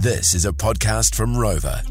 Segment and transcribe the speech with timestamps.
[0.00, 1.82] This is a podcast from Rover.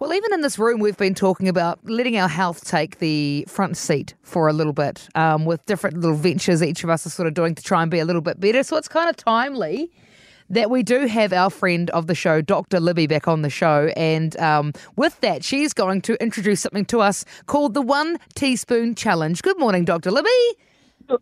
[0.00, 3.76] Well, even in this room, we've been talking about letting our health take the front
[3.76, 7.28] seat for a little bit um, with different little ventures each of us are sort
[7.28, 8.64] of doing to try and be a little bit better.
[8.64, 9.92] So it's kind of timely
[10.48, 12.80] that we do have our friend of the show, Dr.
[12.80, 13.92] Libby, back on the show.
[13.96, 18.96] And um, with that, she's going to introduce something to us called the One Teaspoon
[18.96, 19.40] Challenge.
[19.42, 20.10] Good morning, Dr.
[20.10, 20.28] Libby.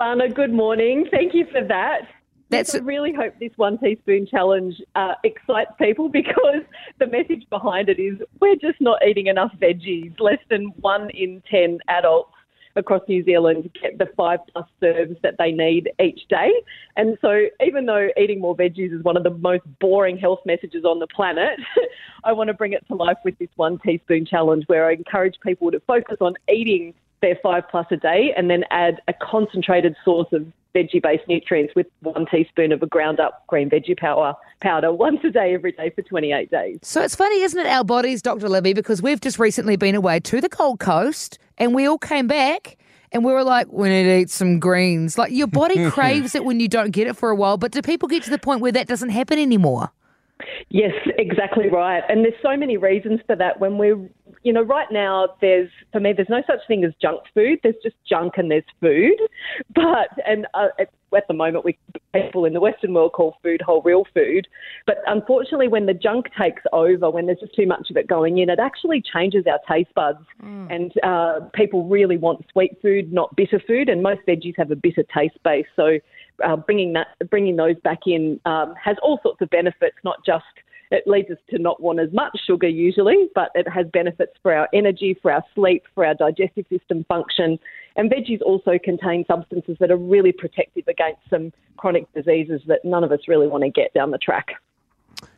[0.00, 1.06] Lana, good morning.
[1.10, 2.08] Thank you for that.
[2.50, 6.62] That's I really hope this one teaspoon challenge uh, excites people because
[6.98, 10.18] the message behind it is we're just not eating enough veggies.
[10.18, 12.32] Less than one in 10 adults
[12.76, 16.52] across New Zealand get the five plus serves that they need each day.
[16.96, 20.84] And so, even though eating more veggies is one of the most boring health messages
[20.84, 21.58] on the planet,
[22.24, 25.36] I want to bring it to life with this one teaspoon challenge where I encourage
[25.44, 29.96] people to focus on eating their five plus a day and then add a concentrated
[30.04, 34.34] source of veggie based nutrients with one teaspoon of a ground up green veggie power
[34.60, 36.78] powder once a day every day for 28 days.
[36.82, 38.48] So it's funny, isn't it, our bodies, Dr.
[38.48, 42.26] Libby, because we've just recently been away to the Gold Coast and we all came
[42.26, 42.76] back
[43.12, 45.16] and we were like, we need to eat some greens.
[45.16, 47.82] Like your body craves it when you don't get it for a while, but do
[47.82, 49.90] people get to the point where that doesn't happen anymore?
[50.68, 52.02] Yes, exactly right.
[52.08, 53.58] And there's so many reasons for that.
[53.58, 53.98] When we're,
[54.42, 57.58] you know, right now, there's, for me, there's no such thing as junk food.
[57.62, 59.16] There's just junk and there's food.
[59.74, 61.78] But, and uh, at, the moment, we
[62.12, 64.46] people in the Western world call food whole real food.
[64.86, 68.38] But unfortunately, when the junk takes over, when there's just too much of it going
[68.38, 70.24] in, it actually changes our taste buds.
[70.70, 73.88] And uh, people really want sweet food, not bitter food.
[73.88, 75.66] And most veggies have a bitter taste base.
[75.76, 75.98] So,
[76.44, 80.44] uh, bringing that, bringing those back in um, has all sorts of benefits, not just
[80.90, 84.52] it leads us to not want as much sugar usually, but it has benefits for
[84.52, 87.58] our energy, for our sleep, for our digestive system function.
[87.96, 93.04] And veggies also contain substances that are really protective against some chronic diseases that none
[93.04, 94.48] of us really want to get down the track.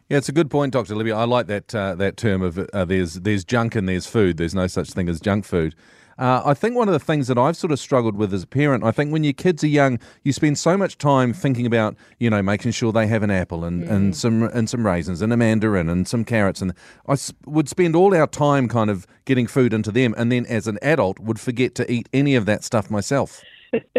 [0.09, 0.97] Yeah, it's a good point, Dr.
[0.97, 1.13] Libby.
[1.13, 4.39] I like that uh, that term of uh, there's there's junk and there's food.
[4.39, 5.77] There's no such thing as junk food.
[6.21, 8.47] Uh, I think one of the things that I've sort of struggled with as a
[8.47, 11.97] parent, I think when your kids are young, you spend so much time thinking about,
[12.19, 15.33] you know, making sure they have an apple and, and some and some raisins and
[15.33, 16.75] a mandarin and some carrots, and
[17.09, 20.45] I s- would spend all our time kind of getting food into them, and then
[20.45, 23.41] as an adult would forget to eat any of that stuff myself.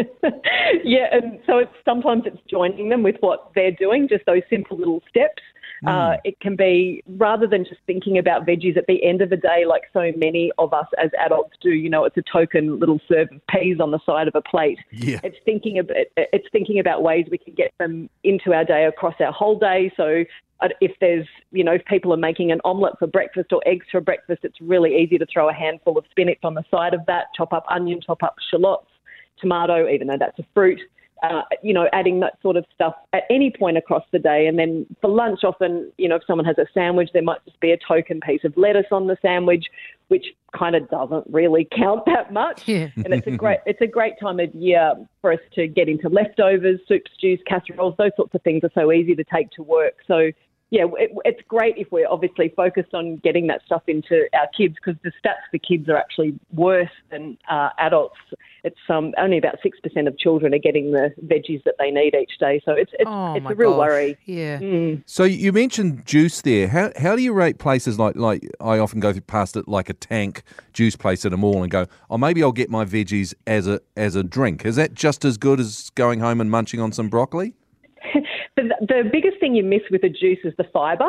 [0.84, 4.76] yeah, and so it's sometimes it's joining them with what they're doing, just those simple
[4.76, 5.42] little steps.
[5.84, 9.36] Uh, it can be rather than just thinking about veggies at the end of the
[9.36, 11.70] day, like so many of us as adults do.
[11.70, 14.78] You know, it's a token little serve of peas on the side of a plate.
[14.92, 15.18] Yeah.
[15.24, 19.14] It's thinking about it's thinking about ways we can get them into our day across
[19.18, 19.92] our whole day.
[19.96, 20.24] So
[20.60, 23.86] uh, if there's you know if people are making an omelette for breakfast or eggs
[23.90, 27.00] for breakfast, it's really easy to throw a handful of spinach on the side of
[27.06, 28.86] that, chop up onion, chop up shallots,
[29.42, 30.80] tomato, even though that's a fruit.
[31.22, 34.48] Uh, you know, adding that sort of stuff at any point across the day.
[34.48, 37.60] And then for lunch, often, you know, if someone has a sandwich, there might just
[37.60, 39.66] be a token piece of lettuce on the sandwich,
[40.08, 42.66] which kind of doesn't really count that much.
[42.66, 42.88] Yeah.
[42.96, 46.08] And it's a great, it's a great time of year for us to get into
[46.08, 47.94] leftovers, soups, stews, casseroles.
[47.98, 49.94] Those sorts of things are so easy to take to work.
[50.06, 50.32] So.
[50.74, 54.76] Yeah, it, it's great if we're obviously focused on getting that stuff into our kids
[54.76, 58.16] because the stats for kids are actually worse than uh, adults.
[58.64, 62.14] It's um, only about six percent of children are getting the veggies that they need
[62.14, 63.78] each day, so it's it's, Oh, it's a real gosh.
[63.78, 64.18] worry.
[64.24, 64.60] Yeah.
[65.06, 66.68] So you mentioned juice there.
[66.68, 69.94] How how do you rate places like like I often go past it like a
[69.94, 73.66] Tank juice place at a mall and go, oh maybe I'll get my veggies as
[73.66, 74.64] a as a drink.
[74.64, 77.54] Is that just as good as going home and munching on some broccoli?
[78.54, 81.08] The, the biggest thing you miss with a juice is the fibre.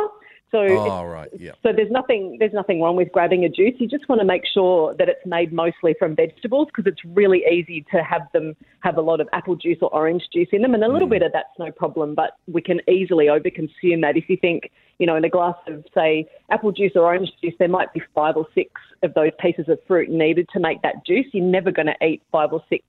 [0.53, 1.53] So Oh right, yeah.
[1.63, 3.73] So there's nothing there's nothing wrong with grabbing a juice.
[3.79, 7.43] You just want to make sure that it's made mostly from vegetables because it's really
[7.51, 10.75] easy to have them have a lot of apple juice or orange juice in them,
[10.75, 11.11] and a little mm.
[11.11, 12.13] bit of that's no problem.
[12.13, 14.15] But we can easily overconsume that.
[14.15, 14.69] If you think
[14.99, 18.03] you know in a glass of say apple juice or orange juice, there might be
[18.13, 18.69] five or six
[19.01, 21.25] of those pieces of fruit needed to make that juice.
[21.33, 22.85] You're never going to eat five or six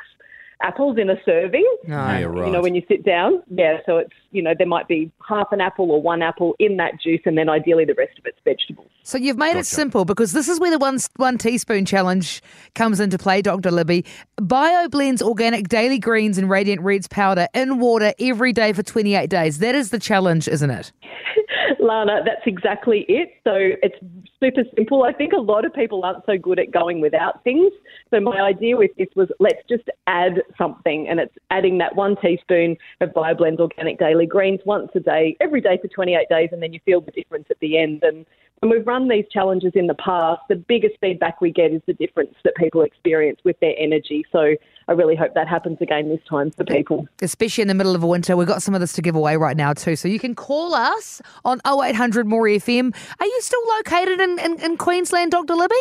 [0.64, 1.66] apples in a serving.
[1.86, 1.96] No.
[1.96, 2.46] Yeah, You right.
[2.46, 3.78] You know, when you sit down, yeah.
[3.86, 7.00] So it's you know there might be half an apple or one apple in that
[7.00, 8.88] juice, and then ideally the rest of it's vegetables.
[9.02, 12.42] So you've made it simple because this is where the one one teaspoon challenge
[12.74, 13.70] comes into play, Dr.
[13.70, 14.04] Libby.
[14.40, 19.58] BioBlends organic daily greens and radiant reds powder in water every day for 28 days.
[19.58, 20.92] That is the challenge, isn't it?
[21.80, 23.30] Lana, that's exactly it.
[23.44, 23.96] So it's
[24.40, 25.04] super simple.
[25.04, 27.72] I think a lot of people aren't so good at going without things.
[28.10, 32.16] So my idea with this was let's just add something, and it's adding that one
[32.16, 36.62] teaspoon of BioBlends organic daily greens once a day, every day for 28 days, and
[36.62, 38.02] then you feel the difference at the end.
[38.02, 38.26] And
[38.64, 41.92] when we've run these challenges in the past, the biggest feedback we get is the
[41.92, 44.24] difference that people experience with their energy.
[44.32, 44.54] So
[44.88, 47.06] I really hope that happens again this time for people.
[47.20, 48.38] Especially in the middle of winter.
[48.38, 49.96] We've got some of this to give away right now, too.
[49.96, 52.96] So you can call us on 0800 More FM.
[53.20, 55.54] Are you still located in, in, in Queensland, Dr.
[55.54, 55.74] Libby?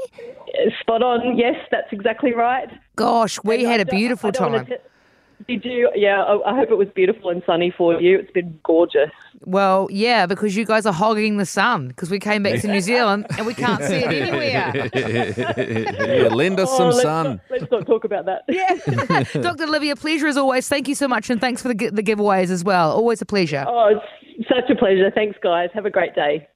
[0.82, 1.38] Spot on.
[1.38, 2.68] Yes, that's exactly right.
[2.98, 4.78] Gosh, we And had a beautiful I don't wanna time.
[5.48, 5.90] T- did you?
[5.96, 8.20] Yeah, I, I hope it was beautiful and sunny for you.
[8.20, 9.10] It's been gorgeous.
[9.46, 12.80] Well, yeah, because you guys are hogging the sun because we came back to New
[12.92, 14.90] Zealand and we can't see it anywhere.
[16.24, 17.26] yeah, lend us Oh, some let's sun.
[17.26, 18.44] Not, let's not talk about that.
[18.48, 19.24] Yeah.
[19.42, 19.64] Dr.
[19.64, 20.68] Olivia, pleasure as always.
[20.70, 22.92] Thank you so much and thanks for the, gi- the giveaways as well.
[22.92, 23.66] Always a pleasure.
[23.68, 24.00] Oh,
[24.38, 25.12] it's such a pleasure.
[25.14, 25.70] Thanks, guys.
[25.74, 26.48] Have a great day.